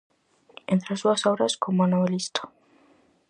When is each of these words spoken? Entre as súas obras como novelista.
Entre 0.73 0.89
as 0.93 1.01
súas 1.03 1.21
obras 1.31 1.53
como 1.63 1.89
novelista. 1.93 2.41